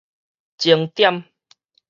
[0.57, 1.25] 鐘點